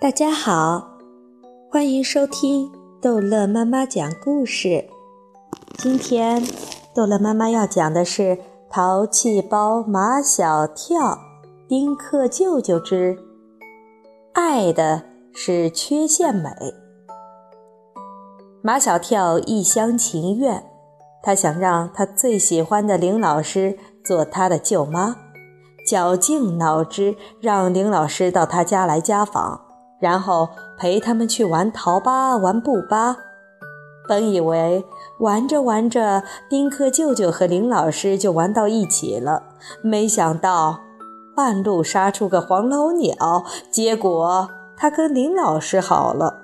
[0.00, 0.96] 大家好，
[1.68, 2.70] 欢迎收听
[3.02, 4.88] 逗乐妈妈讲故事。
[5.76, 6.40] 今天
[6.94, 8.22] 逗乐妈妈要讲的是
[8.70, 11.18] 《淘气包马小跳
[11.66, 13.18] 丁克舅舅之
[14.34, 15.02] 爱的
[15.34, 16.48] 是缺陷美》。
[18.62, 20.62] 马小跳一厢情愿，
[21.24, 25.16] 他想让他最喜欢的林老师做他的舅妈，
[25.84, 29.62] 绞尽脑汁让林老师到他家来家访。
[30.00, 33.16] 然后陪他们去玩淘吧、玩布吧。
[34.08, 34.86] 本以为
[35.18, 39.42] 玩着玩着，丁克舅舅和林老师就玩到一起了，
[39.82, 40.80] 没想到
[41.36, 46.42] 半路杀出个黄老鸟，结果他跟林老师好了。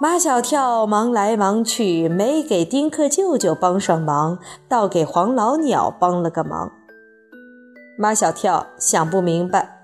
[0.00, 6.70] 马小跳忙来忙去，没给丁克舅舅帮上忙，倒给黄老鸟帮了个忙。
[7.98, 9.77] 马小跳想不明白。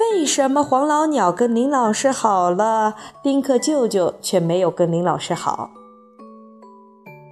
[0.00, 5.70] 为什么黄老鸟跟林老师好了，丁克舅舅却没有跟林老师好？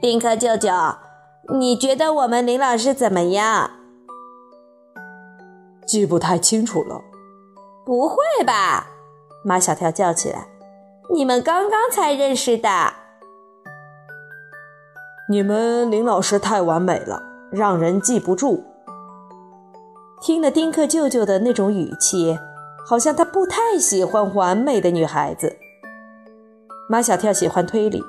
[0.00, 0.72] 丁克舅舅，
[1.54, 3.70] 你觉得我们林老师怎么样？
[5.86, 7.00] 记不太清楚了。
[7.84, 8.88] 不会吧？
[9.44, 10.48] 马小跳叫起来
[11.14, 12.68] ：“你们刚刚才认识的。
[15.30, 18.64] 你们林老师太完美了，让人记不住。”
[20.20, 22.36] 听了丁克舅舅的那种语气。
[22.88, 25.56] 好像他不太喜欢完美的女孩子。
[26.88, 28.00] 马小跳喜欢推理，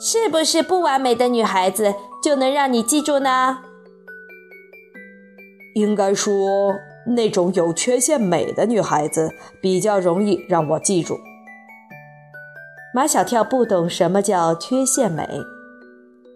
[0.00, 3.58] 是不是不完美的女孩子就能让你记住呢？
[5.74, 6.74] 应该说，
[7.08, 11.18] 那种有缺陷美的女孩子比较容易让我记住。
[12.94, 15.28] 马小跳不懂什么叫缺陷美，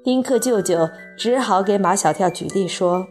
[0.05, 3.07] 丁克舅舅只好给马小跳举例说。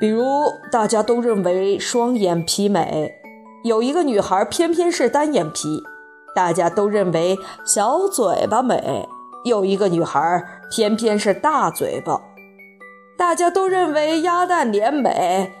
[0.00, 0.24] 比如
[0.72, 3.14] 大家都认为双眼皮美，
[3.62, 5.78] 有一个女孩偏偏是单眼皮；
[6.34, 9.08] 大家都认为小嘴巴美，
[9.44, 12.20] 有一个女孩偏偏是大嘴巴；
[13.16, 15.52] 大家都认为鸭蛋脸美，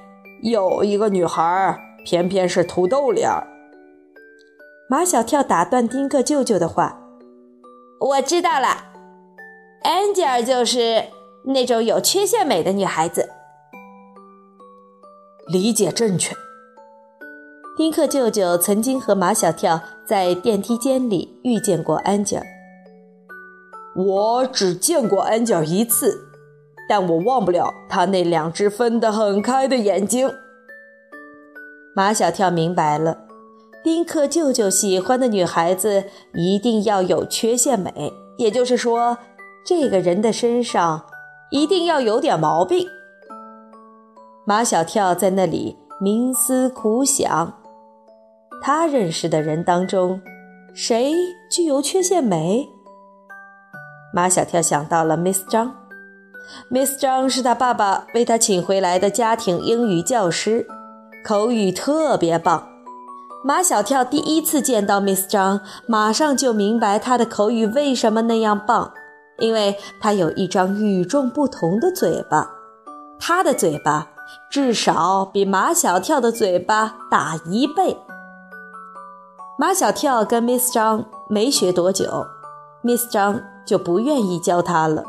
[0.42, 3.30] 有一个女孩偏偏是土豆脸。
[4.90, 6.98] 马小跳打断丁克舅舅的话
[8.00, 8.66] ：“我知道了
[9.84, 11.04] ，Angel 就是
[11.46, 13.30] 那种有缺陷美的女孩子。”
[15.46, 16.34] 理解正确。
[17.76, 22.44] 丁克舅舅曾经和马小跳在电梯间里遇见过安吉尔。
[23.96, 26.26] 我只见过安吉尔一次，
[26.88, 30.30] 但我忘不了他那两只分得很开的眼睛。
[31.96, 33.18] 马小跳明白了，
[33.82, 39.18] 丁克舅舅喜欢的女孩子一定要有缺陷美，也就是说，
[39.64, 41.04] 这个人的身上
[41.50, 42.88] 一定要有点毛病。
[44.46, 47.50] 马小跳在那里冥思苦想，
[48.60, 50.20] 他认识的人当中，
[50.74, 51.14] 谁
[51.50, 52.68] 具有缺陷美？
[54.12, 55.74] 马小跳想到了 Miss 张
[56.70, 60.66] ，Miss 张是他爸爸为他请回来的家庭英语教师，
[61.24, 62.68] 口语特别棒。
[63.42, 68.92] 马小跳第一次见到 Miss 张，马上就明白他的口语为什么那样棒，
[69.38, 72.50] 因为他有一张与众不同的嘴巴，
[73.18, 74.10] 他的嘴巴。
[74.50, 77.96] 至少比马小跳的嘴巴大一倍。
[79.58, 82.26] 马小跳跟 Miss 张没学多久
[82.82, 85.04] ，Miss 张就不愿意教他了。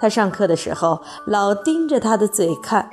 [0.00, 2.88] 他上课的时候老盯着他的嘴看，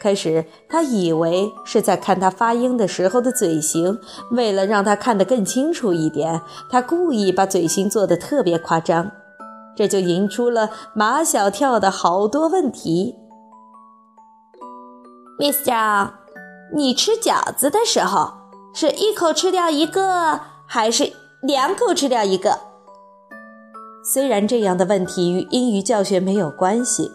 [0.00, 3.98] 开始他以为是在看他发音的时候的嘴型。
[4.30, 6.40] 为了让他看得更清楚一点，
[6.70, 9.10] 他故意把嘴型做得特别夸张，
[9.76, 13.16] 这就引出了马小跳的好多问题。
[15.38, 16.14] Miss 张，
[16.74, 18.32] 你吃饺子的时候
[18.74, 21.12] 是一口吃掉一个，还是
[21.42, 22.58] 两口吃掉一个？
[24.04, 27.12] 虽然这样的问题与英语教学没有关系，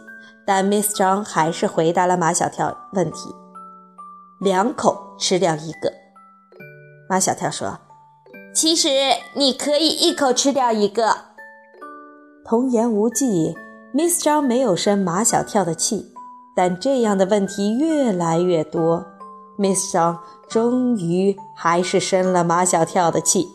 [0.47, 3.35] 但 Miss 张还是回答了马小跳问题：
[4.39, 5.91] 两口吃掉一个。
[7.09, 7.77] 马小跳说
[8.55, 8.87] ：“其实
[9.35, 11.13] 你可以一口吃掉一个。”
[12.47, 13.53] 童言无忌
[13.93, 16.12] ，Miss 张没有生马小跳的气。
[16.55, 19.05] 但这样的问题越来越多
[19.57, 23.49] ，Miss 张终于还是生了马小跳的气。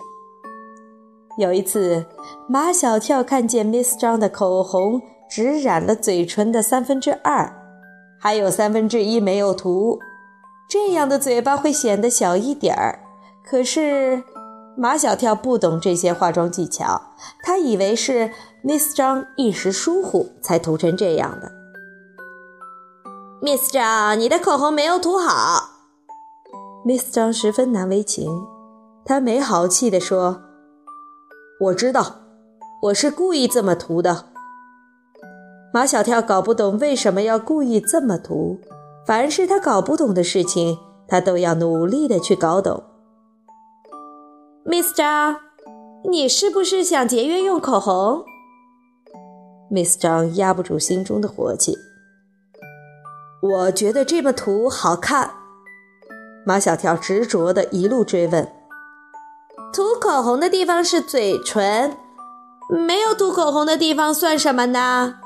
[1.37, 2.05] 有一次，
[2.49, 5.01] 马小跳看见 Miss 张的口红
[5.31, 7.53] 只染了嘴唇的三分之二，
[8.19, 10.01] 还有三分之一没有涂，
[10.69, 12.99] 这样的嘴巴会显得小一点儿。
[13.45, 14.23] 可是
[14.77, 17.01] 马小跳不懂这些化妆技巧，
[17.45, 18.33] 他以为是
[18.65, 21.58] Miss 张一时疏忽才涂成这样的。
[23.41, 25.63] Miss 张，你的口红没有涂好。
[26.85, 28.29] Miss 张十分难为情，
[29.05, 30.43] 他没好气地说
[31.63, 32.17] ：“我知道，
[32.83, 34.25] 我是故意这么涂的。”
[35.73, 38.59] 马小跳搞不懂为什么要故意这么涂，
[39.07, 40.77] 凡是他搞不懂的事情，
[41.07, 42.83] 他都要努力的去搞懂。
[44.65, 45.37] Miss 张，
[46.11, 48.25] 你是不是想节约用口红
[49.71, 51.77] ？Miss 张压不住心中的火气，
[53.41, 55.31] 我觉得这么涂好看。
[56.45, 58.53] 马小跳执着的一路追问
[59.73, 61.97] ：“涂口红的地方是嘴唇，
[62.69, 65.21] 没有涂口红的地方算什么呢？”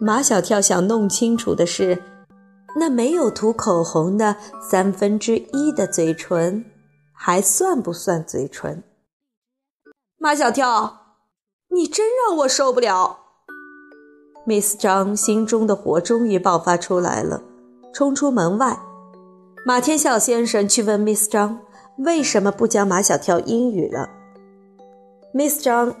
[0.00, 2.02] 马小跳想弄清楚的是，
[2.76, 6.64] 那没有涂口红的三分之一的嘴唇，
[7.12, 8.82] 还算不算嘴唇？
[10.16, 11.16] 马小跳，
[11.68, 13.19] 你真让我受不了
[14.46, 17.42] ！Miss 张心中的火终于爆发出来了，
[17.92, 18.78] 冲出门外。
[19.64, 21.60] 马天笑先生去问 Miss 张
[21.98, 24.08] 为什么不教马小跳英语了。
[25.34, 25.94] Miss 张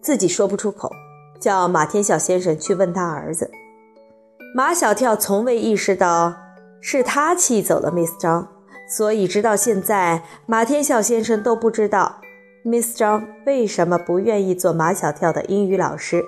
[0.00, 0.90] 自己说不出口，
[1.38, 3.50] 叫马天笑先生去问他儿子。
[4.56, 6.34] 马小跳从未意识到
[6.80, 8.48] 是他气走了 Miss 张，
[8.88, 12.20] 所以直到现在，马天笑先生都不知道
[12.64, 16.24] Miss 张为什么不愿意做马小跳的英语老师。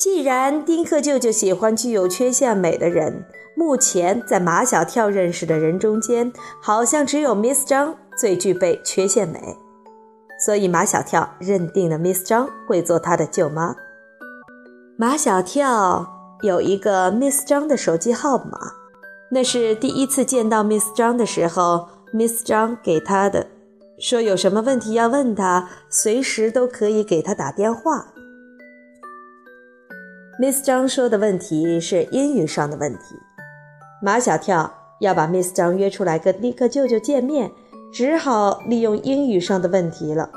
[0.00, 3.26] 既然丁克舅舅喜欢具有缺陷美的人。
[3.54, 6.32] 目前在马小跳认识的人中间，
[6.62, 9.58] 好像只有 Miss 张最具备缺陷美，
[10.42, 13.76] 所以马小跳认定了 Miss 张会做他的舅妈。
[14.96, 16.06] 马小跳
[16.40, 18.58] 有一个 Miss 张的手机号码，
[19.30, 23.48] 那是第一次见到 Miss 张的时候，Miss 张给他的，
[23.98, 28.06] 说有什么问题要问他，随时都可以给他打电话。
[30.40, 33.14] Miss 张说的问题是英语上的问题。
[34.00, 37.52] 马小跳要把 Miss 张约出来跟尼克舅舅见面，
[37.92, 40.30] 只好利用英语上的问题了。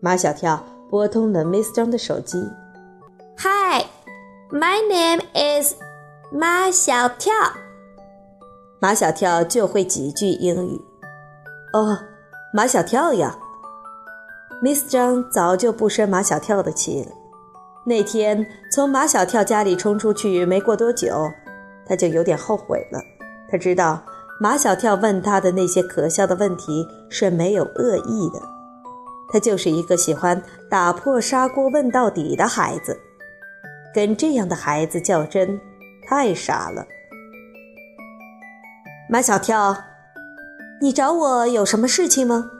[0.00, 2.36] 马小跳拨通了 Miss 张的手机。
[3.38, 3.84] Hi,
[4.50, 5.74] my name is
[6.32, 7.32] 马小跳。
[8.80, 10.80] 马小跳就会几句英语。
[11.74, 11.96] 哦，
[12.52, 13.38] 马小跳呀。
[14.64, 17.12] Miss 张早就不生马小跳的气了。
[17.84, 21.30] 那天从马小跳家里冲出去没过多久。
[21.86, 23.00] 他就有点后悔了。
[23.50, 24.00] 他知道
[24.40, 28.40] 马小跳问他的那些可笑的问题是没有恶意的，
[29.32, 30.40] 他就是一个喜欢
[30.70, 32.96] 打破砂锅问到底的孩子。
[33.92, 35.60] 跟这样的孩子较真，
[36.06, 36.86] 太傻了。
[39.08, 39.76] 马小跳，
[40.80, 42.52] 你找我有什么事情吗？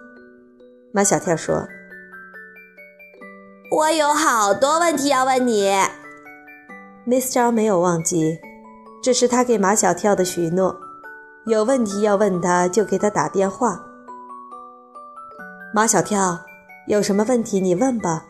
[0.92, 1.68] 马小跳说
[3.70, 5.70] ：“我有好多问题要问你。
[7.10, 8.38] ”Miss 张没有忘记。
[9.02, 10.76] 这是他给马小跳的许诺，
[11.46, 13.82] 有问题要问他就给他打电话。
[15.74, 16.38] 马小跳，
[16.86, 18.26] 有什么问题你问吧。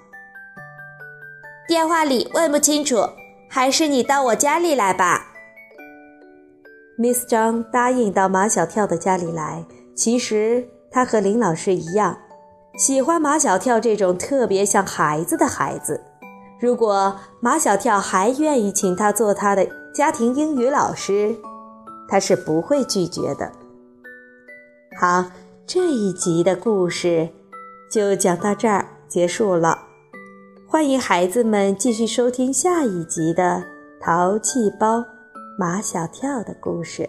[1.69, 2.97] 电话里问不清楚，
[3.51, 5.27] 还是你到我家里来吧。
[6.97, 9.67] Miss 张答应到马小跳的家里来。
[9.95, 12.17] 其实他和林老师一样，
[12.79, 16.01] 喜欢马小跳这种特别像孩子的孩子。
[16.61, 21.35] 如果马小跳还愿意请他做他的家庭英语老师，
[22.07, 23.51] 他是不会拒绝的。
[25.01, 25.25] 好，
[25.67, 27.31] 这一集的故事
[27.91, 29.87] 就讲到这儿结束了。
[30.69, 33.65] 欢迎孩子们继续收听下一集的
[34.05, 35.03] 《淘气包
[35.59, 37.09] 马小跳》的故事。